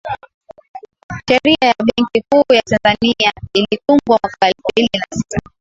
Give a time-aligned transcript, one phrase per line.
[1.27, 5.39] sheria ya benki kuu ya tanzania ilitungwa mwaka elfu mbili na sita